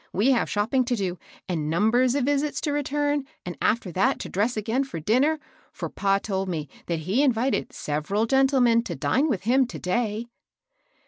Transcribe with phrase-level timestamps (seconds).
[0.11, 4.29] We have shopping to do, and numbers of visits to return, and after that to
[4.29, 5.39] dress again for dinner,
[5.71, 9.77] for pa told me that he had invited several gentlemen to dine with him to
[9.77, 10.25] day."